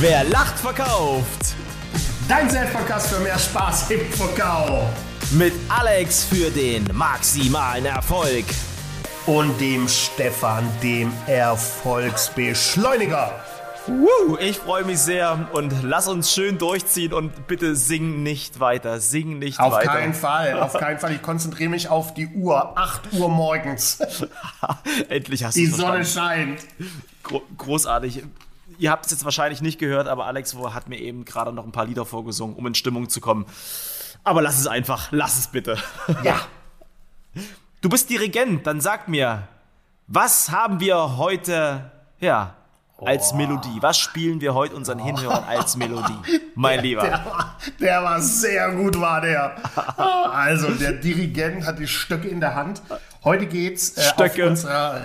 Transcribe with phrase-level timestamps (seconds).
[0.00, 1.54] Wer lacht, verkauft.
[2.28, 4.90] Dein Selbstverkauf für mehr Spaß im Verkauf.
[5.30, 8.44] Mit Alex für den maximalen Erfolg.
[9.24, 13.40] Und dem Stefan, dem Erfolgsbeschleuniger.
[13.86, 19.00] Woo, ich freue mich sehr und lass uns schön durchziehen und bitte sing nicht weiter,
[19.00, 19.92] sing nicht auf weiter.
[19.92, 21.14] Auf keinen Fall, auf keinen Fall.
[21.14, 23.98] Ich konzentriere mich auf die Uhr, 8 Uhr morgens.
[25.08, 26.60] Endlich hast du Die Sonne scheint.
[27.22, 28.22] Gro großartig.
[28.78, 31.72] Ihr habt es jetzt wahrscheinlich nicht gehört, aber Alex hat mir eben gerade noch ein
[31.72, 33.46] paar Lieder vorgesungen, um in Stimmung zu kommen.
[34.24, 35.78] Aber lass es einfach, lass es bitte.
[36.22, 36.40] Ja.
[37.82, 39.46] Du bist Dirigent, dann sag mir,
[40.08, 42.56] was haben wir heute, ja,
[43.04, 43.36] als oh.
[43.36, 43.78] Melodie?
[43.80, 46.18] Was spielen wir heute unseren Hinhörern als Melodie,
[46.54, 47.02] mein Lieber?
[47.02, 49.56] Der war, der war sehr gut, war der.
[49.96, 52.82] Also, der Dirigent hat die Stöcke in der Hand.
[53.22, 55.02] Heute geht's äh, auf, unserer,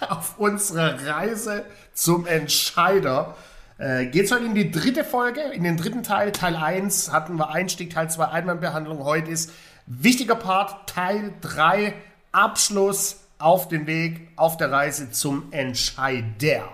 [0.08, 1.64] auf unserer Reise
[2.00, 3.36] zum Entscheider.
[3.76, 6.32] Äh, geht's heute in die dritte Folge, in den dritten Teil.
[6.32, 9.04] Teil 1 hatten wir Einstieg, Teil 2 Einwandbehandlung.
[9.04, 9.52] Heute ist
[9.86, 11.94] wichtiger Part, Teil 3,
[12.32, 16.68] Abschluss auf dem Weg, auf der Reise zum Entscheider.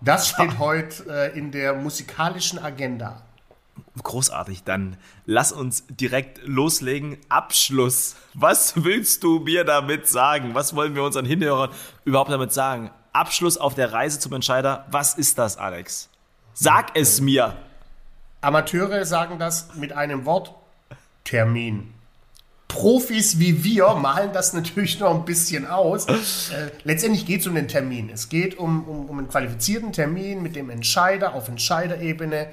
[0.00, 3.22] Das steht heute äh, in der musikalischen Agenda.
[4.02, 7.18] Großartig, dann lass uns direkt loslegen.
[7.28, 8.16] Abschluss.
[8.34, 10.54] Was willst du mir damit sagen?
[10.54, 11.70] Was wollen wir unseren Hinhörern
[12.04, 12.90] überhaupt damit sagen?
[13.12, 14.86] Abschluss auf der Reise zum Entscheider.
[14.90, 16.08] Was ist das, Alex?
[16.54, 17.56] Sag es mir.
[18.40, 20.54] Amateure sagen das mit einem Wort:
[21.24, 21.94] Termin.
[22.70, 26.06] Profis wie wir malen das natürlich noch ein bisschen aus.
[26.06, 28.10] Äh, letztendlich geht es um den Termin.
[28.10, 32.48] Es geht um, um, um einen qualifizierten Termin mit dem Entscheider auf Entscheiderebene,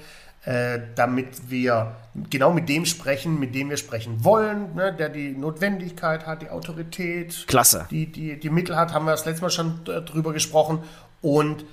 [0.48, 1.98] äh, damit wir
[2.30, 6.50] genau mit dem sprechen, mit dem wir sprechen wollen, ne, der die Notwendigkeit hat, die
[6.50, 7.86] Autorität, Klasse.
[7.92, 10.80] Die, die, die Mittel hat, haben wir das letzte Mal schon äh, drüber gesprochen.
[11.22, 11.66] Und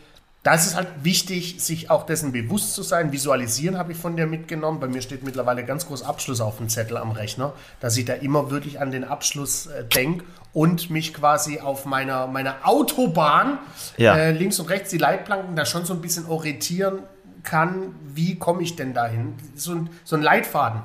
[0.43, 3.13] da ist es halt wichtig, sich auch dessen bewusst zu sein.
[3.13, 4.81] Visualisieren habe ich von dir mitgenommen.
[4.81, 8.15] Bei mir steht mittlerweile ganz groß Abschluss auf dem Zettel am Rechner, dass ich da
[8.15, 13.59] immer wirklich an den Abschluss äh, denke und mich quasi auf meiner, meiner Autobahn
[13.99, 14.17] ja.
[14.17, 17.05] äh, links und rechts die Leitplanken da schon so ein bisschen orientieren
[17.45, 17.95] kann.
[18.15, 19.35] Wie komme ich denn dahin?
[19.55, 20.83] So ein, so ein Leitfaden.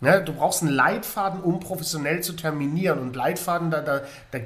[0.00, 3.00] Ne, du brauchst einen Leitfaden, um professionell zu terminieren.
[3.00, 4.38] Und Leitfaden, da, da, da,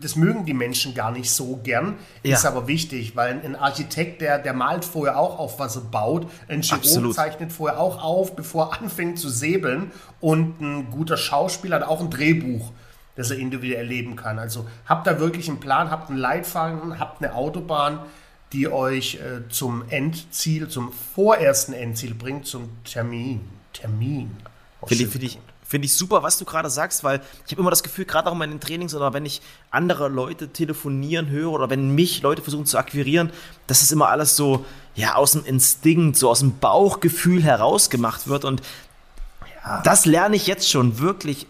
[0.00, 2.36] das mögen die Menschen gar nicht so gern, ja.
[2.36, 6.30] ist aber wichtig, weil ein Architekt, der, der malt vorher auch auf, was er baut.
[6.46, 7.14] Ein Chirurg Absolut.
[7.16, 9.90] zeichnet vorher auch auf, bevor er anfängt zu säbeln.
[10.20, 12.70] Und ein guter Schauspieler hat auch ein Drehbuch,
[13.16, 14.38] das er individuell erleben kann.
[14.38, 17.98] Also habt da wirklich einen Plan, habt einen Leitfaden, habt eine Autobahn,
[18.52, 23.40] die euch äh, zum Endziel, zum vorersten Endziel bringt, zum Termin.
[23.72, 24.36] Termin.
[24.86, 27.70] Finde ich, find ich, find ich super, was du gerade sagst, weil ich habe immer
[27.70, 29.40] das Gefühl, gerade auch in meinen Trainings oder wenn ich
[29.70, 33.30] andere Leute telefonieren höre oder wenn mich Leute versuchen zu akquirieren,
[33.66, 34.64] dass es immer alles so
[34.94, 38.44] ja, aus dem Instinkt, so aus dem Bauchgefühl heraus gemacht wird.
[38.44, 38.60] Und
[39.64, 39.80] ja.
[39.82, 41.46] das lerne ich jetzt schon wirklich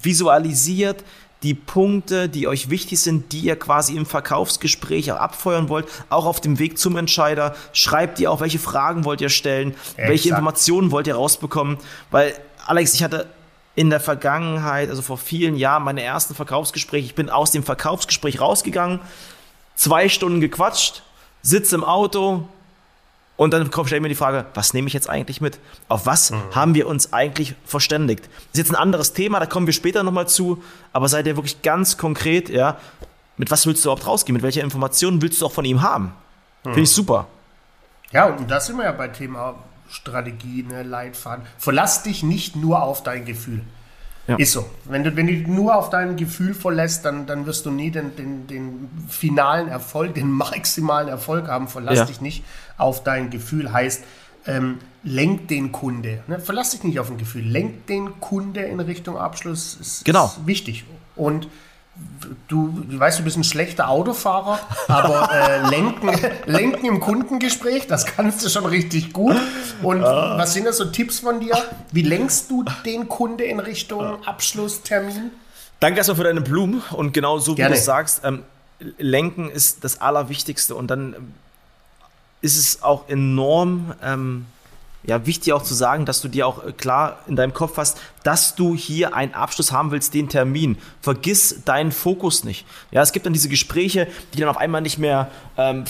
[0.00, 1.04] visualisiert,
[1.46, 6.26] die Punkte, die euch wichtig sind, die ihr quasi im Verkaufsgespräch auch abfeuern wollt, auch
[6.26, 7.54] auf dem Weg zum Entscheider.
[7.72, 10.08] Schreibt ihr auch, welche Fragen wollt ihr stellen, Exakt.
[10.08, 11.78] welche Informationen wollt ihr rausbekommen,
[12.10, 12.34] weil
[12.66, 13.28] Alex, ich hatte
[13.76, 17.06] in der Vergangenheit, also vor vielen Jahren, meine ersten Verkaufsgespräche.
[17.06, 18.98] Ich bin aus dem Verkaufsgespräch rausgegangen,
[19.76, 21.04] zwei Stunden gequatscht,
[21.42, 22.48] sitze im Auto
[23.36, 25.58] und dann stelle ich mir die Frage, was nehme ich jetzt eigentlich mit?
[25.88, 26.54] Auf was mhm.
[26.54, 28.24] haben wir uns eigentlich verständigt?
[28.24, 31.36] Das ist jetzt ein anderes Thema, da kommen wir später nochmal zu, aber seid ihr
[31.36, 32.78] wirklich ganz konkret, ja,
[33.36, 34.34] mit was willst du überhaupt rausgehen?
[34.34, 36.14] Mit welcher Information willst du auch von ihm haben?
[36.64, 36.70] Mhm.
[36.70, 37.26] Finde ich super.
[38.12, 39.56] Ja, und da sind wir ja bei Thema
[39.90, 41.44] Strategie, ne, Leitfaden.
[41.58, 43.62] Verlass dich nicht nur auf dein Gefühl.
[44.26, 44.36] Ja.
[44.36, 44.68] Ist so.
[44.84, 48.16] Wenn du, wenn du nur auf dein Gefühl verlässt, dann, dann wirst du nie den,
[48.16, 51.68] den, den finalen Erfolg, den maximalen Erfolg haben.
[51.68, 52.04] Verlass ja.
[52.06, 52.42] dich nicht
[52.76, 53.72] auf dein Gefühl.
[53.72, 54.02] Heißt,
[54.46, 56.22] ähm, lenk den Kunde.
[56.26, 56.40] Ne?
[56.40, 57.44] Verlass dich nicht auf ein Gefühl.
[57.44, 59.76] Lenk den Kunde in Richtung Abschluss.
[59.80, 60.26] Ist, genau.
[60.26, 60.84] ist wichtig.
[61.14, 61.48] Und
[62.48, 64.58] du, du weißt, du bist ein schlechter Autofahrer,
[64.88, 66.10] aber äh, lenken,
[66.46, 69.36] lenken im Kundengespräch, das kannst du schon richtig gut.
[69.82, 70.38] Und ah.
[70.38, 71.56] was sind da so Tipps von dir?
[71.92, 75.30] Wie lenkst du den Kunde in Richtung Abschlusstermin?
[75.80, 77.74] Danke erstmal für deine Blumen und genau so wie Gerne.
[77.74, 78.42] du sagst, ähm,
[78.98, 81.14] lenken ist das Allerwichtigste und dann
[82.40, 84.46] ist es auch enorm ähm,
[85.06, 87.98] ja, wichtig auch zu sagen, dass du dir auch äh, klar in deinem Kopf hast,
[88.24, 90.78] dass du hier einen Abschluss haben willst, den Termin.
[91.00, 92.66] Vergiss deinen Fokus nicht.
[92.90, 95.84] Ja, es gibt dann diese Gespräche, die dann auf einmal nicht mehr ähm,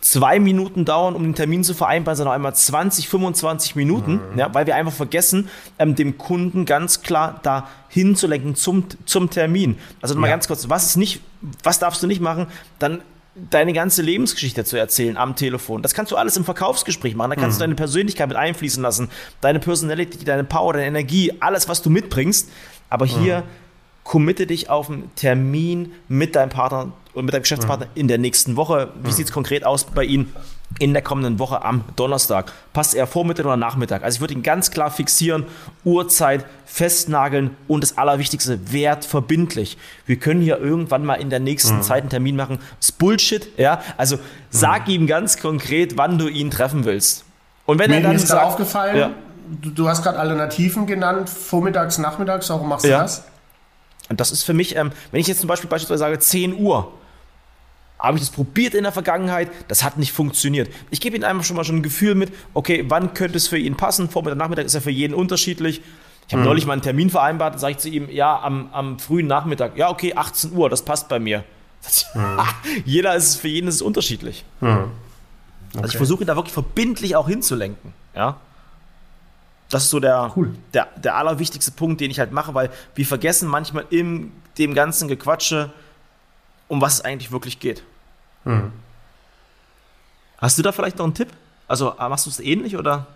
[0.00, 4.38] zwei Minuten dauern, um den Termin zu vereinbaren, sondern auf einmal 20, 25 Minuten, mhm.
[4.38, 5.48] ja, weil wir einfach vergessen,
[5.78, 9.78] ähm, dem Kunden ganz klar da hinzulenken zum, zum Termin.
[10.00, 10.36] Also nochmal ja.
[10.36, 11.20] ganz kurz, was ist nicht,
[11.62, 12.46] was darfst du nicht machen?
[12.78, 13.02] Dann
[13.34, 15.82] deine ganze Lebensgeschichte zu erzählen am Telefon.
[15.82, 17.30] Das kannst du alles im Verkaufsgespräch machen.
[17.30, 17.60] Da kannst mhm.
[17.60, 19.08] du deine Persönlichkeit mit einfließen lassen,
[19.40, 22.48] deine Personality, deine Power, deine Energie, alles, was du mitbringst.
[22.90, 23.44] Aber hier mhm.
[24.04, 27.92] Committe dich auf einen Termin mit deinem Partner und mit deinem Geschäftspartner mhm.
[27.94, 28.90] in der nächsten Woche.
[29.02, 29.12] Wie mhm.
[29.12, 30.34] sieht es konkret aus bei Ihnen
[30.78, 32.52] in der kommenden Woche am Donnerstag?
[32.72, 34.02] Passt er Vormittag oder Nachmittag?
[34.02, 35.44] Also ich würde ihn ganz klar fixieren,
[35.84, 39.76] Uhrzeit festnageln und das Allerwichtigste, wertverbindlich.
[40.06, 41.82] Wir können hier irgendwann mal in der nächsten mhm.
[41.82, 42.58] Zeit einen Termin machen.
[42.78, 43.82] Das ist Bullshit, ja?
[43.96, 44.18] Also
[44.50, 44.94] sag mhm.
[44.94, 47.24] ihm ganz konkret, wann du ihn treffen willst.
[47.66, 49.10] Und wenn Mir er dann ist sagt, aufgefallen, ja.
[49.60, 53.02] du, du, hast gerade Alternativen genannt, vormittags, nachmittags, warum machst du ja.
[53.02, 53.24] das?
[54.08, 56.92] Und das ist für mich, ähm, wenn ich jetzt zum Beispiel beispielsweise sage 10 Uhr,
[57.98, 60.68] habe ich das probiert in der Vergangenheit, das hat nicht funktioniert.
[60.90, 63.58] Ich gebe Ihnen einfach schon mal schon ein Gefühl mit, okay, wann könnte es für
[63.58, 64.10] ihn passen?
[64.10, 65.82] Vormittag, Nachmittag ist ja für jeden unterschiedlich.
[66.26, 66.48] Ich habe mhm.
[66.48, 69.88] neulich mal einen Termin vereinbart, sage ich zu ihm, ja, am, am frühen Nachmittag, ja,
[69.88, 71.44] okay, 18 Uhr, das passt bei mir.
[72.14, 72.38] Mhm.
[72.84, 74.44] Jeder ist für jeden ist es unterschiedlich.
[74.60, 74.68] Mhm.
[74.68, 74.88] Okay.
[75.76, 77.92] Also ich versuche ihn da wirklich verbindlich auch hinzulenken.
[78.14, 78.36] Ja.
[79.72, 80.54] Das ist so der, cool.
[80.74, 85.08] der, der allerwichtigste Punkt, den ich halt mache, weil wir vergessen manchmal in dem ganzen
[85.08, 85.72] Gequatsche,
[86.68, 87.82] um was es eigentlich wirklich geht.
[88.44, 88.70] Hm.
[90.36, 91.28] Hast du da vielleicht noch einen Tipp?
[91.68, 93.06] Also äh, machst du es ähnlich oder?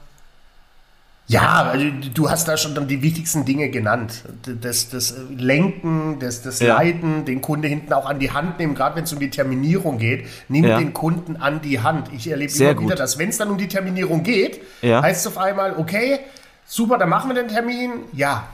[1.27, 4.23] Ja, also du hast da schon dann die wichtigsten Dinge genannt.
[4.63, 6.77] Das, das Lenken, das, das ja.
[6.77, 9.99] Leiten, den Kunde hinten auch an die Hand nehmen, gerade wenn es um die Terminierung
[9.99, 10.79] geht, nimm ja.
[10.79, 12.09] den Kunden an die Hand.
[12.15, 12.87] Ich erlebe Sehr immer gut.
[12.87, 15.03] wieder, dass wenn es dann um die Terminierung geht, ja.
[15.03, 16.21] heißt es auf einmal, okay,
[16.67, 18.05] super, dann machen wir den Termin.
[18.13, 18.49] Ja,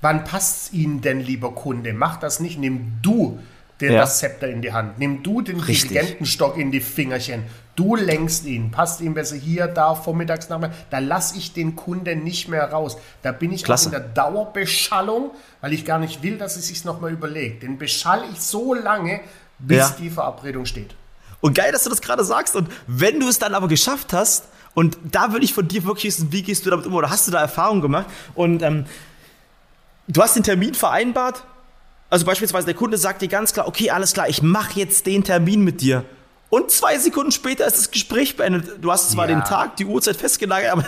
[0.00, 1.92] wann passt es Ihnen denn, lieber Kunde?
[1.92, 3.38] Mach das nicht, nimm du
[3.80, 4.00] der ja.
[4.00, 4.98] das Zepter in die Hand.
[4.98, 7.44] Nimm du den Dirigentenstock in die Fingerchen.
[7.74, 8.70] Du lenkst ihn.
[8.70, 10.78] Passt ihm besser hier, da, vormittags, nachmittags.
[10.90, 12.96] Da lasse ich den Kunden nicht mehr raus.
[13.22, 13.90] Da bin ich Klasse.
[13.90, 15.30] auch in der Dauerbeschallung,
[15.60, 17.62] weil ich gar nicht will, dass er sich nochmal überlegt.
[17.62, 19.20] Den beschall ich so lange,
[19.58, 19.94] bis ja.
[19.98, 20.94] die Verabredung steht.
[21.42, 22.56] Und geil, dass du das gerade sagst.
[22.56, 24.44] Und wenn du es dann aber geschafft hast,
[24.76, 27.26] und da würde ich von dir wirklich wissen, wie gehst du damit um oder hast
[27.26, 28.04] du da Erfahrung gemacht?
[28.34, 28.84] Und ähm,
[30.06, 31.44] du hast den Termin vereinbart,
[32.10, 35.24] also beispielsweise der Kunde sagt dir ganz klar, okay, alles klar, ich mache jetzt den
[35.24, 36.04] Termin mit dir.
[36.50, 38.84] Und zwei Sekunden später ist das Gespräch beendet.
[38.84, 39.36] Du hast zwar ja.
[39.36, 40.84] den Tag, die Uhrzeit festgelagert, aber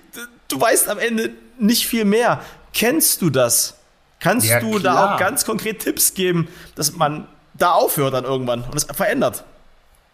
[0.48, 2.40] du weißt am Ende nicht viel mehr.
[2.72, 3.74] Kennst du das?
[4.20, 4.94] Kannst ja, du klar.
[4.94, 6.46] da auch ganz konkret Tipps geben,
[6.76, 9.42] dass man da aufhört dann irgendwann und es verändert?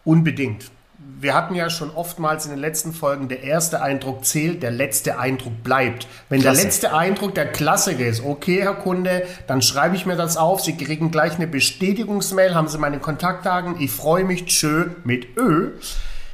[0.04, 0.70] Unbedingt
[1.20, 5.18] wir hatten ja schon oftmals in den letzten Folgen, der erste Eindruck zählt, der letzte
[5.18, 6.06] Eindruck bleibt.
[6.30, 6.56] Wenn Klasse.
[6.56, 10.62] der letzte Eindruck der Klassiker ist, okay, Herr Kunde, dann schreibe ich mir das auf.
[10.62, 15.72] Sie kriegen gleich eine Bestätigungsmail, haben Sie meine Kontaktdaten, ich freue mich, tschö, mit Ö.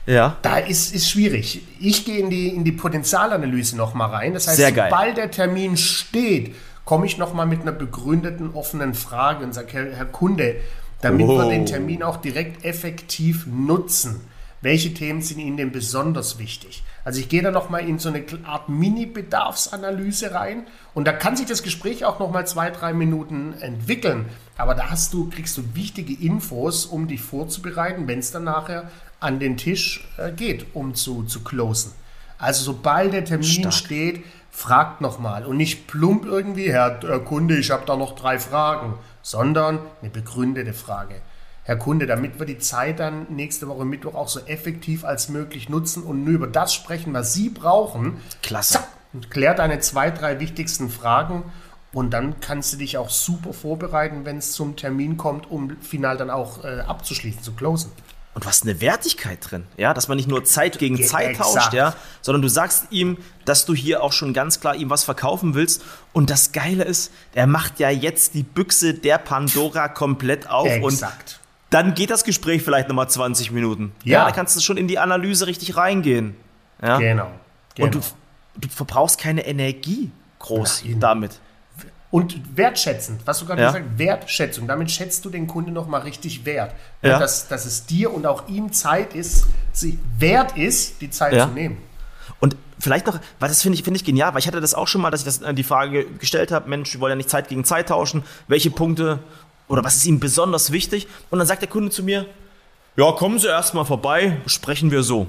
[0.07, 0.37] Ja.
[0.43, 1.63] Da ist, ist schwierig.
[1.81, 4.35] Ich gehe in die, in die Potenzialanalyse nochmal rein.
[4.35, 6.55] Das heißt, sobald der Termin steht,
[6.85, 10.57] komme ich nochmal mit einer begründeten, offenen Frage und sage, Herr, Herr Kunde,
[11.01, 11.39] damit oh.
[11.39, 14.21] wir den Termin auch direkt effektiv nutzen
[14.63, 16.83] welche Themen sind Ihnen denn besonders wichtig?
[17.05, 21.47] Also ich gehe da nochmal in so eine Art Mini-Bedarfsanalyse rein und da kann sich
[21.47, 24.27] das Gespräch auch nochmal zwei, drei Minuten entwickeln.
[24.57, 28.91] Aber da hast du, kriegst du wichtige Infos, um dich vorzubereiten, wenn es dann nachher
[29.21, 31.93] an den Tisch äh, geht, um zu, zu closen.
[32.39, 33.75] Also sobald der Termin Stark.
[33.75, 38.95] steht, fragt nochmal und nicht plump irgendwie, Herr Kunde, ich habe da noch drei Fragen,
[39.23, 41.17] sondern eine begründete Frage.
[41.67, 45.69] Herr Kunde, damit wir die Zeit dann nächste Woche Mittwoch auch so effektiv als möglich
[45.69, 48.19] nutzen und nur über das sprechen, was Sie brauchen.
[48.41, 48.75] Klasse.
[48.75, 51.43] Zack, und klär deine zwei, drei wichtigsten Fragen
[51.93, 56.17] und dann kannst du dich auch super vorbereiten, wenn es zum Termin kommt, um final
[56.17, 57.91] dann auch äh, abzuschließen, zu closen.
[58.35, 61.55] Und hast eine Wertigkeit drin, ja, dass man nicht nur Zeit gegen Zeit Exakt.
[61.55, 65.03] tauscht, ja, sondern du sagst ihm, dass du hier auch schon ganz klar ihm was
[65.03, 65.83] verkaufen willst.
[66.13, 71.41] Und das Geile ist, er macht ja jetzt die Büchse der Pandora komplett auf Exakt.
[71.41, 73.93] und dann geht das Gespräch vielleicht nochmal 20 Minuten.
[74.05, 74.21] Ja.
[74.21, 74.25] ja.
[74.27, 76.37] Da kannst du schon in die Analyse richtig reingehen.
[76.81, 76.99] Ja?
[76.99, 77.31] Genau.
[77.75, 77.87] genau.
[77.87, 78.01] Und du,
[78.57, 81.01] du verbrauchst keine Energie groß Nein.
[81.01, 81.41] damit.
[82.11, 83.69] Und wertschätzend, was du gerade ja.
[83.69, 84.69] gesagt hast, Wertschätzung.
[84.69, 86.73] Damit schätzt du den Kunden nochmal richtig wert.
[87.03, 87.19] Ja.
[87.19, 91.49] Dass, dass es dir und auch ihm Zeit ist, sie wert ist, die Zeit zu
[91.49, 91.79] nehmen.
[92.39, 94.87] Und vielleicht noch, weil das finde ich, find ich genial, weil ich hatte das auch
[94.89, 97.31] schon mal, dass ich das, äh, die Frage gestellt habe, Mensch, wir wollen ja nicht
[97.31, 98.23] Zeit gegen Zeit tauschen.
[98.47, 99.19] Welche Punkte
[99.69, 101.07] oder was ist ihm besonders wichtig?
[101.31, 102.27] Und dann sagt der Kunde zu mir,
[102.97, 105.27] ja, kommen Sie erstmal vorbei, sprechen wir so.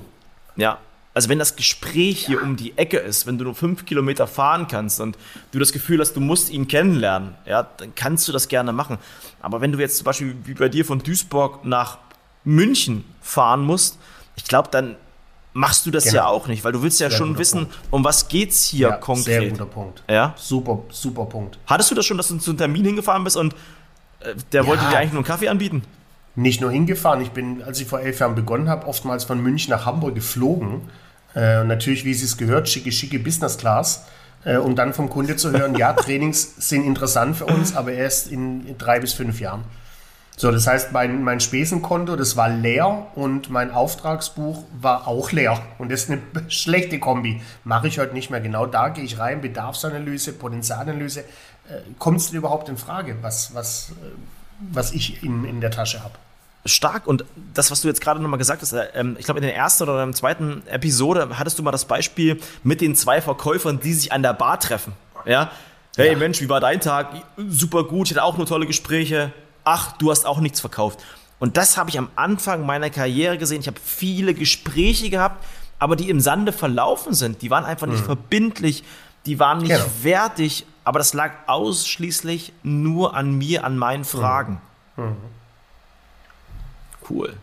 [0.56, 0.80] Ja,
[1.18, 4.68] also wenn das Gespräch hier um die Ecke ist, wenn du nur fünf Kilometer fahren
[4.68, 5.18] kannst und
[5.52, 9.00] du das Gefühl hast, du musst ihn kennenlernen, ja, dann kannst du das gerne machen.
[9.42, 11.98] Aber wenn du jetzt zum Beispiel wie bei dir von Duisburg nach
[12.44, 13.98] München fahren musst,
[14.36, 14.96] ich glaube, dann
[15.54, 16.16] machst du das genau.
[16.16, 17.76] ja auch nicht, weil du willst ja sehr schon wissen, Punkt.
[17.90, 19.26] um was geht's hier ja, konkret.
[19.26, 20.04] Sehr guter Punkt.
[20.08, 20.36] Ja?
[20.38, 21.58] Super, super Punkt.
[21.66, 23.56] Hattest du das schon, dass du zu einem Termin hingefahren bist und
[24.52, 24.68] der ja.
[24.68, 25.84] wollte dir eigentlich nur einen Kaffee anbieten?
[26.38, 27.22] nicht nur hingefahren.
[27.22, 30.82] Ich bin, als ich vor elf Jahren begonnen habe, oftmals von München nach Hamburg geflogen.
[31.36, 34.06] Äh, natürlich, wie es gehört, schicke, schicke Business Class.
[34.46, 38.32] Äh, um dann vom Kunde zu hören, ja, Trainings sind interessant für uns, aber erst
[38.32, 39.64] in drei bis fünf Jahren.
[40.40, 45.60] So, das heißt, mein, mein Spesenkonto, das war leer und mein Auftragsbuch war auch leer.
[45.80, 47.42] Und das ist eine schlechte Kombi.
[47.64, 48.40] Mache ich heute nicht mehr.
[48.40, 51.22] Genau da gehe ich rein, Bedarfsanalyse, Potenzialanalyse.
[51.22, 51.24] Äh,
[51.98, 54.12] Kommt es denn überhaupt in Frage, was, was, äh,
[54.60, 56.14] was ich in, in der Tasche habe?
[56.66, 57.08] stark.
[57.08, 59.56] Und das, was du jetzt gerade nochmal gesagt hast, äh, ähm, ich glaube, in der
[59.56, 63.80] ersten oder in der zweiten Episode hattest du mal das Beispiel mit den zwei Verkäufern,
[63.80, 64.94] die sich an der Bar treffen.
[65.26, 65.52] Ja.
[65.96, 66.18] Hey ja.
[66.18, 67.08] Mensch, wie war dein Tag?
[67.38, 69.32] Super gut, ich hatte auch nur tolle Gespräche.
[69.70, 71.04] Ach, du hast auch nichts verkauft.
[71.40, 73.60] Und das habe ich am Anfang meiner Karriere gesehen.
[73.60, 75.44] Ich habe viele Gespräche gehabt,
[75.78, 77.42] aber die im Sande verlaufen sind.
[77.42, 78.06] Die waren einfach nicht mhm.
[78.06, 78.86] verbindlich,
[79.26, 79.86] die waren nicht genau.
[80.04, 84.62] wertig, aber das lag ausschließlich nur an mir, an meinen Fragen.
[84.96, 85.04] Mhm.
[85.04, 85.16] Mhm.
[87.10, 87.34] Cool.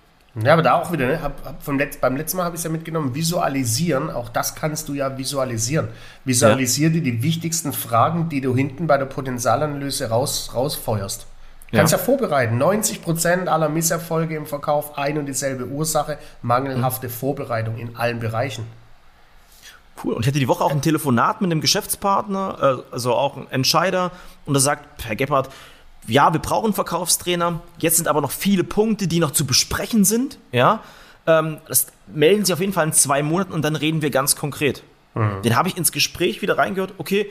[0.42, 1.20] Ja, aber da auch wieder, ne?
[1.20, 4.54] hab, hab vom Letz-, beim letzten Mal habe ich es ja mitgenommen, visualisieren, auch das
[4.54, 5.88] kannst du ja visualisieren.
[6.24, 6.94] Visualisier ja.
[6.94, 11.26] dir die wichtigsten Fragen, die du hinten bei der Potenzialanalyse raus, rausfeuerst.
[11.74, 11.98] Du kannst ja.
[11.98, 12.62] ja vorbereiten.
[12.62, 17.12] 90% aller Misserfolge im Verkauf, ein und dieselbe Ursache, mangelhafte mhm.
[17.12, 18.64] Vorbereitung in allen Bereichen.
[20.02, 20.14] Cool.
[20.14, 23.50] Und ich hatte die Woche auch ein Telefonat mit einem Geschäftspartner, äh, also auch ein
[23.50, 24.12] Entscheider,
[24.46, 25.50] und er sagt, Herr Gebhardt,
[26.06, 27.60] ja, wir brauchen Verkaufstrainer.
[27.78, 30.38] Jetzt sind aber noch viele Punkte, die noch zu besprechen sind.
[30.52, 30.80] Ja,
[31.26, 34.36] ähm, das melden Sie auf jeden Fall in zwei Monaten und dann reden wir ganz
[34.36, 34.84] konkret.
[35.14, 35.42] Mhm.
[35.42, 36.94] Den habe ich ins Gespräch wieder reingehört.
[36.98, 37.30] Okay,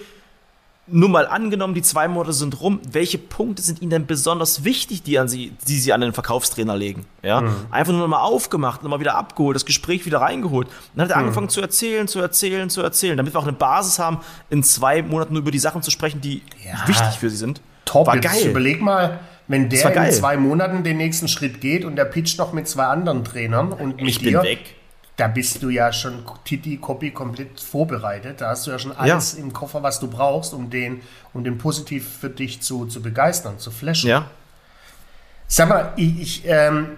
[0.85, 2.81] nur mal angenommen, die zwei Monate sind rum.
[2.91, 6.75] Welche Punkte sind Ihnen denn besonders wichtig, die, an Sie, die Sie an den Verkaufstrainer
[6.75, 7.05] legen?
[7.21, 7.55] Ja, mhm.
[7.71, 10.67] einfach nur mal aufgemacht, nochmal wieder abgeholt, das Gespräch wieder reingeholt.
[10.95, 11.23] Dann hat er mhm.
[11.23, 15.01] angefangen zu erzählen, zu erzählen, zu erzählen, damit wir auch eine Basis haben, in zwei
[15.01, 16.87] Monaten über die Sachen zu sprechen, die ja.
[16.87, 17.61] wichtig für Sie sind.
[17.85, 18.07] Top.
[18.07, 18.49] War geil.
[18.49, 22.53] Überleg mal, wenn der in zwei Monaten den nächsten Schritt geht und der pitcht noch
[22.53, 24.75] mit zwei anderen Trainern und mit ich dir, bin weg.
[25.15, 28.41] Da bist du ja schon Titi Copy komplett vorbereitet.
[28.41, 29.43] Da hast du ja schon alles ja.
[29.43, 31.01] im Koffer, was du brauchst, um den,
[31.33, 34.09] um den positiv für dich zu, zu begeistern, zu flashen.
[34.09, 34.29] Ja.
[35.47, 36.97] Sag mal, ich, ich ähm,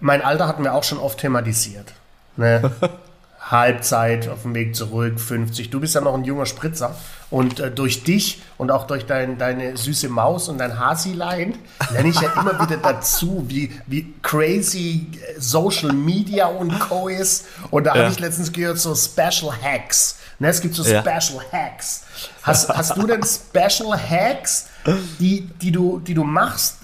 [0.00, 1.92] mein Alter hatten wir auch schon oft thematisiert.
[2.36, 2.70] Ne?
[3.50, 5.70] Halbzeit auf dem Weg zurück, 50.
[5.70, 6.96] Du bist ja noch ein junger Spritzer.
[7.30, 11.54] Und äh, durch dich und auch durch dein, deine süße Maus und dein Hasilein
[11.90, 17.08] lerne ich ja immer wieder dazu, wie, wie crazy äh, Social Media und Co.
[17.08, 17.46] ist.
[17.70, 18.02] Und da ja.
[18.02, 20.18] habe ich letztens gehört, so Special Hacks.
[20.38, 21.00] Ne, es gibt so ja.
[21.00, 22.04] Special Hacks.
[22.42, 24.68] Hast, hast du denn Special Hacks,
[25.18, 26.76] die, die, du, die du machst,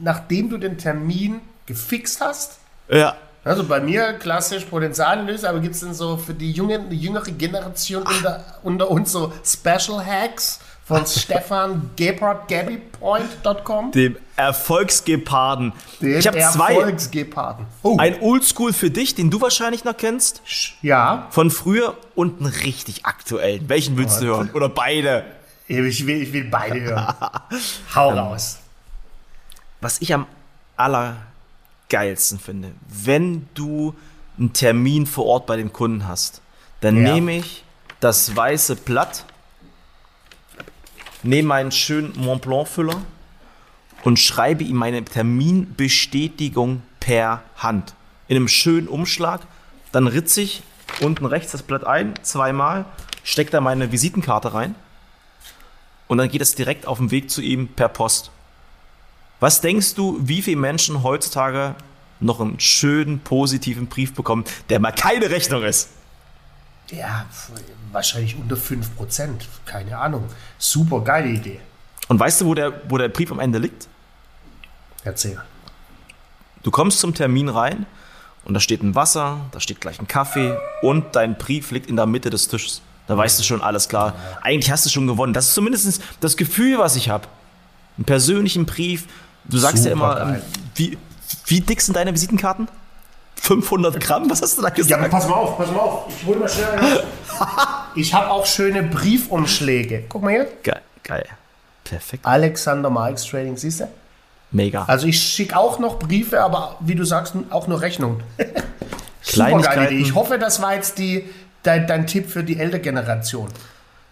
[0.00, 2.58] nachdem du den Termin gefixt hast?
[2.88, 3.16] Ja.
[3.46, 7.30] Also bei mir klassisch Potenzialanalyse, aber gibt es denn so für die, junge, die jüngere
[7.30, 13.92] Generation unter, unter uns so Special Hacks von Stefan Gebhardt, GabbyPoint.com?
[13.92, 15.72] Dem Erfolgsgeparden.
[16.00, 16.74] Dem ich habe zwei.
[16.74, 17.66] Erfolgsgeparden.
[17.84, 17.96] Oh.
[18.00, 20.42] Ein Oldschool für dich, den du wahrscheinlich noch kennst.
[20.82, 21.28] Ja.
[21.30, 23.68] Von früher und einen richtig aktuellen.
[23.68, 24.50] Welchen willst du hören?
[24.54, 25.24] Oder beide?
[25.68, 27.14] Ich will, ich will beide hören.
[27.94, 28.58] Hau raus.
[29.80, 30.26] Was ich am
[30.76, 31.14] aller
[31.88, 33.94] geilsten finde, wenn du
[34.38, 36.42] einen Termin vor Ort bei dem Kunden hast,
[36.80, 37.14] dann ja.
[37.14, 37.64] nehme ich
[38.00, 39.24] das weiße Blatt,
[41.22, 43.00] nehme meinen schönen Mont Blanc Füller
[44.04, 47.94] und schreibe ihm meine Terminbestätigung per Hand.
[48.28, 49.42] In einem schönen Umschlag.
[49.92, 50.62] Dann ritze ich
[51.00, 52.84] unten rechts das Blatt ein, zweimal,
[53.24, 54.74] stecke da meine Visitenkarte rein
[56.06, 58.30] und dann geht es direkt auf dem Weg zu ihm per Post.
[59.40, 61.74] Was denkst du, wie viele Menschen heutzutage
[62.20, 65.90] noch einen schönen, positiven Brief bekommen, der mal keine Rechnung ist?
[66.90, 67.26] Ja,
[67.92, 69.30] wahrscheinlich unter 5%.
[69.66, 70.24] Keine Ahnung.
[70.58, 71.60] Super geile Idee.
[72.08, 73.88] Und weißt du, wo der, wo der Brief am Ende liegt?
[75.04, 75.40] Erzähl.
[76.62, 77.86] Du kommst zum Termin rein
[78.44, 81.96] und da steht ein Wasser, da steht gleich ein Kaffee und dein Brief liegt in
[81.96, 82.80] der Mitte des Tisches.
[83.06, 84.14] Da weißt du schon, alles klar.
[84.42, 85.32] Eigentlich hast du schon gewonnen.
[85.32, 87.28] Das ist zumindest das Gefühl, was ich habe.
[87.96, 89.06] Einen persönlichen Brief,
[89.48, 90.42] Du sagst Super ja immer, geil.
[90.74, 90.98] wie,
[91.46, 92.68] wie dick sind deine Visitenkarten?
[93.42, 94.28] 500 Gramm?
[94.28, 95.02] Was hast du da gesagt?
[95.02, 96.04] Ja, pass mal auf, pass mal auf.
[96.08, 97.02] Ich hole mal schnell.
[97.94, 100.04] Ich habe auch schöne Briefumschläge.
[100.10, 100.48] Guck mal hier.
[100.62, 101.24] Geil, geil.
[101.82, 102.26] Perfekt.
[102.26, 103.88] Alexander Marx Trading, siehst du?
[104.50, 104.84] Mega.
[104.84, 108.22] Also ich schicke auch noch Briefe, aber wie du sagst, auch nur Rechnungen.
[109.86, 109.96] Idee.
[109.96, 111.24] Ich hoffe, das war jetzt die,
[111.62, 113.48] dein, dein Tipp für die ältere Generation.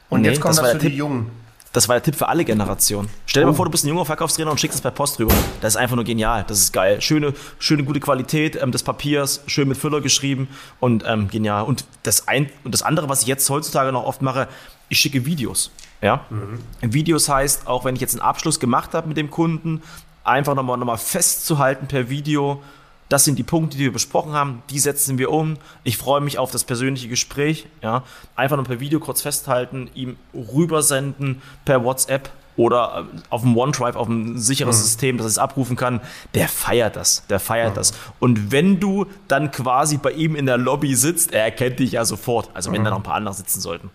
[0.09, 1.31] Und nee, jetzt kommt das, das für die Jungen.
[1.75, 3.11] Das war der Tipp für alle Generationen.
[3.27, 3.51] Stell dir oh.
[3.51, 5.35] mal vor, du bist ein junger Verkaufstrainer und schickst es per Post rüber.
[5.61, 6.45] Das ist einfach nur genial.
[6.47, 7.01] Das ist geil.
[7.01, 11.65] Schöne, schöne gute Qualität ähm, des Papiers, schön mit Füller geschrieben und ähm, genial.
[11.65, 14.47] Und das, ein, und das andere, was ich jetzt heutzutage noch oft mache,
[14.89, 15.73] ich schicke Videos.
[16.01, 16.25] Ja?
[16.31, 16.61] Mhm.
[16.81, 19.83] Videos heißt, auch wenn ich jetzt einen Abschluss gemacht habe mit dem Kunden,
[20.23, 22.63] einfach nochmal noch mal festzuhalten per Video.
[23.09, 24.63] Das sind die Punkte, die wir besprochen haben.
[24.71, 25.57] Die setzen wir um.
[25.83, 27.67] Ich freue mich auf das persönliche Gespräch.
[27.83, 28.03] Ja.
[28.35, 33.97] Einfach nur per Video kurz festhalten, ihm rübersenden per WhatsApp oder äh, auf dem OneDrive,
[33.97, 34.83] auf einem sicheres mhm.
[34.83, 36.01] System, das es abrufen kann,
[36.35, 37.75] der feiert das, der feiert mhm.
[37.75, 37.95] das.
[38.21, 42.05] Und wenn du dann quasi bei ihm in der Lobby sitzt, er erkennt dich ja
[42.05, 42.85] sofort, also wenn mhm.
[42.85, 43.91] da noch ein paar andere sitzen sollten.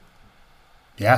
[0.98, 1.18] Ja,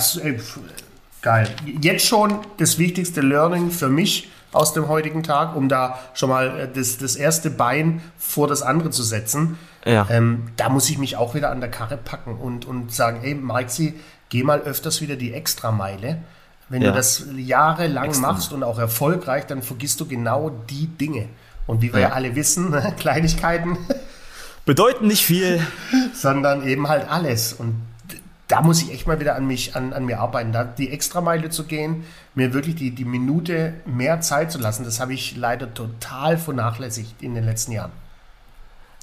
[1.21, 1.49] geil.
[1.81, 6.59] Jetzt schon das wichtigste Learning für mich aus dem heutigen Tag, um da schon mal
[6.59, 9.57] äh, das, das erste Bein vor das andere zu setzen.
[9.85, 10.07] Ja.
[10.09, 13.33] Ähm, da muss ich mich auch wieder an der Karre packen und, und sagen, hey
[13.33, 13.99] Maxi,
[14.29, 16.17] geh mal öfters wieder die Extrameile.
[16.69, 16.89] Wenn ja.
[16.89, 18.31] du das jahrelang Extra.
[18.31, 21.27] machst und auch erfolgreich, dann vergisst du genau die Dinge.
[21.67, 23.77] Und wie wir ja, ja alle wissen, Kleinigkeiten
[24.65, 25.65] bedeuten nicht viel,
[26.13, 27.53] sondern eben halt alles.
[27.53, 27.75] Und
[28.51, 31.49] da muss ich echt mal wieder an mich, an, an mir arbeiten, da die Extrameile
[31.49, 32.03] zu gehen,
[32.35, 34.83] mir wirklich die, die Minute mehr Zeit zu lassen.
[34.83, 37.91] Das habe ich leider total vernachlässigt in den letzten Jahren.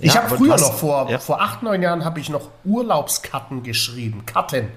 [0.01, 1.19] Ich ja, habe früher hast, noch, vor, ja.
[1.19, 4.27] vor acht, neun Jahren habe ich noch Urlaubskarten geschrieben.
[4.27, 4.69] Karten.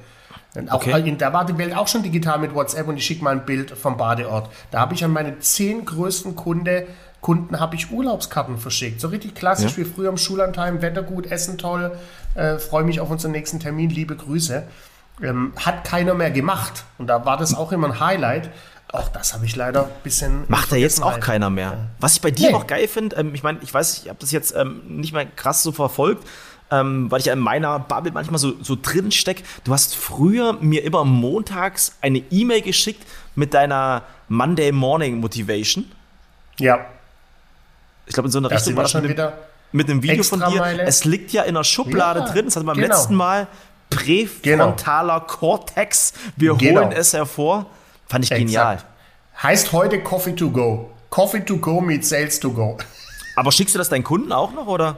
[0.69, 1.15] Auch, okay.
[1.17, 3.71] Da war die Welt auch schon digital mit WhatsApp und ich schicke mal ein Bild
[3.71, 4.49] vom Badeort.
[4.69, 6.87] Da habe ich an meine zehn größten Kunde,
[7.21, 8.99] Kunden habe ich Urlaubskarten verschickt.
[8.99, 9.77] So richtig klassisch ja.
[9.77, 11.91] wie früher im Schullandheim, Wetter gut, Essen toll,
[12.35, 14.63] äh, freue mich auf unseren nächsten Termin, liebe Grüße.
[15.21, 16.83] Ähm, hat keiner mehr gemacht.
[16.97, 18.49] Und da war das auch immer ein Highlight.
[18.91, 20.43] Auch das habe ich leider ein bisschen.
[20.47, 21.89] Macht er jetzt auch keiner mehr.
[21.99, 22.55] Was ich bei dir nee.
[22.55, 25.25] auch geil finde, ähm, ich meine, ich weiß, ich habe das jetzt ähm, nicht mehr
[25.25, 26.27] krass so verfolgt,
[26.71, 29.43] ähm, weil ich ja in meiner Bubble manchmal so, so drin stecke.
[29.63, 35.91] Du hast früher mir immer montags eine E-Mail geschickt mit deiner Monday Morning Motivation.
[36.57, 36.85] Ja.
[38.05, 39.37] Ich glaube, in so einer das Richtung war das schon mit, wieder
[39.73, 40.59] mit einem Video von dir.
[40.59, 40.83] Meile.
[40.83, 42.45] Es liegt ja in der Schublade ja, drin.
[42.45, 42.95] Das hatten wir beim genau.
[42.95, 43.47] letzten Mal.
[43.89, 45.27] Präfrontaler genau.
[45.27, 46.13] Cortex.
[46.37, 46.81] Wir genau.
[46.81, 47.65] holen es hervor.
[48.07, 48.47] Fand ich Exakt.
[48.47, 48.77] genial.
[49.43, 50.91] Heißt heute Coffee to go.
[51.09, 52.77] Coffee to go mit Sales to go.
[53.35, 54.97] Aber schickst du das deinen Kunden auch noch, oder?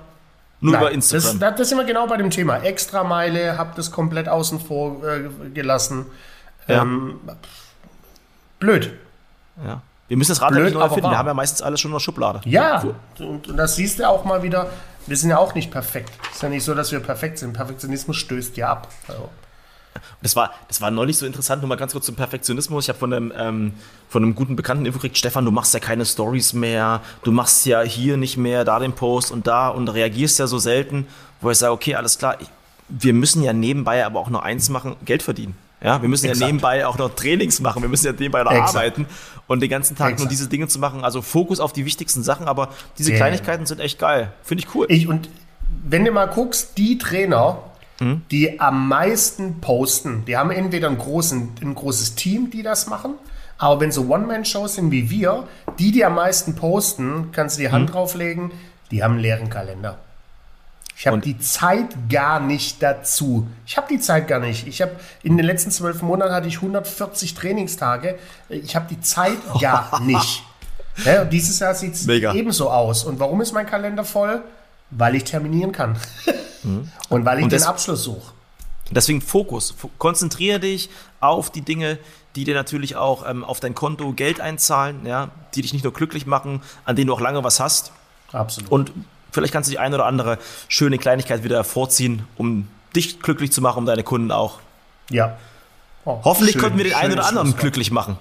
[0.63, 1.39] Nur Nein, über Instagram.
[1.39, 2.57] Das, das sind wir genau bei dem Thema.
[2.57, 6.05] Extrameile, hab das komplett außen vor äh, gelassen.
[6.69, 6.83] Ja.
[6.83, 7.19] Ähm,
[8.59, 8.93] blöd.
[9.65, 9.81] Ja.
[10.07, 11.09] Wir müssen das Rad Blöd, nicht neu finden.
[11.09, 12.39] Wir haben ja meistens alles schon in der Schublade.
[12.45, 12.81] Ja,
[13.19, 14.69] und, und, das siehst du auch mal wieder.
[15.05, 16.11] Wir sind ja auch nicht perfekt.
[16.29, 17.51] Es ist ja nicht so, dass wir perfekt sind.
[17.51, 18.87] Perfektionismus stößt ja ab.
[19.09, 19.29] Also.
[20.21, 22.85] Das war, das war neulich so interessant, nur mal ganz kurz zum Perfektionismus.
[22.85, 23.73] Ich habe von einem, ähm,
[24.09, 27.65] von einem guten Bekannten Info gekriegt, Stefan, du machst ja keine Stories mehr, du machst
[27.65, 31.07] ja hier nicht mehr, da den Post und da und reagierst ja so selten,
[31.41, 32.47] wo ich sage, okay, alles klar, ich,
[32.89, 35.55] wir müssen ja nebenbei aber auch noch eins machen, Geld verdienen.
[35.83, 36.39] Ja, wir müssen Exakt.
[36.39, 38.69] ja nebenbei auch noch Trainings machen, wir müssen ja nebenbei noch Exakt.
[38.69, 39.05] arbeiten
[39.47, 40.21] und den ganzen Tag Exakt.
[40.21, 41.03] nur diese Dinge zu machen.
[41.03, 43.17] Also Fokus auf die wichtigsten Sachen, aber diese yeah.
[43.17, 44.31] Kleinigkeiten sind echt geil.
[44.43, 44.85] Finde ich cool.
[44.87, 45.27] Ich, und
[45.83, 47.59] wenn du mal guckst, die Trainer,
[48.03, 48.21] hm?
[48.31, 53.15] die am meisten posten, die haben entweder ein, großen, ein großes Team, die das machen,
[53.57, 55.47] aber wenn so One-Man-Shows sind wie wir,
[55.79, 57.93] die, die am meisten posten, kannst du die Hand hm?
[57.93, 58.51] drauflegen,
[58.91, 59.99] die haben einen leeren Kalender.
[60.95, 63.47] Ich habe die Zeit gar nicht dazu.
[63.65, 64.67] Ich habe die Zeit gar nicht.
[64.67, 64.91] Ich habe
[65.23, 68.15] in den letzten zwölf Monaten hatte ich 140 Trainingstage.
[68.49, 70.43] Ich habe die Zeit gar nicht.
[71.03, 73.03] Ja, dieses Jahr sieht es ebenso aus.
[73.03, 74.43] Und warum ist mein Kalender voll?
[74.91, 75.97] Weil ich terminieren kann.
[76.63, 76.91] Mhm.
[77.09, 78.33] Und weil ich Und den Abschluss suche.
[78.91, 79.75] Deswegen Fokus.
[79.97, 81.97] Konzentriere dich auf die Dinge,
[82.35, 85.93] die dir natürlich auch ähm, auf dein Konto Geld einzahlen, ja, die dich nicht nur
[85.93, 87.91] glücklich machen, an denen du auch lange was hast.
[88.31, 88.71] Absolut.
[88.71, 88.91] Und
[89.31, 93.61] vielleicht kannst du die eine oder andere schöne Kleinigkeit wieder hervorziehen, um dich glücklich zu
[93.61, 94.59] machen, um deine Kunden auch.
[95.09, 95.37] Ja.
[96.05, 98.17] Oh, Hoffentlich schön, konnten wir den einen oder anderen glücklich machen.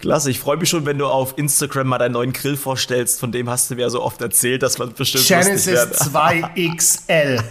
[0.00, 3.18] Klasse, ich freue mich schon, wenn du auf Instagram mal deinen neuen Grill vorstellst.
[3.20, 5.78] Von dem hast du mir ja so oft erzählt, dass man bestimmt Genesis
[6.10, 7.42] 2XL.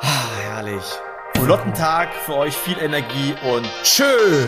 [0.00, 0.06] Ah,
[0.40, 0.84] herrlich.
[1.34, 4.46] Flotten Tag für euch, viel Energie und tschö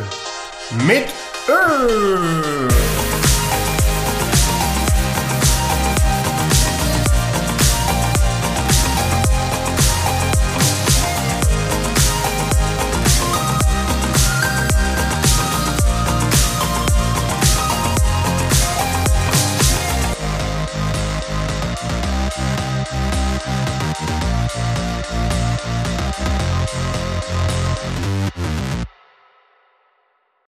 [0.86, 1.08] mit
[1.48, 3.09] Öl.